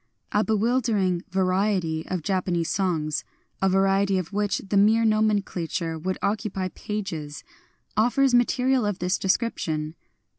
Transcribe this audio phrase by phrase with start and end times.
[0.31, 3.23] A bewilder ing variety of Japanese songs—
[3.61, 7.43] a variety of which the mere nomenclature would occupy pages—
[7.95, 9.93] offers material of this description.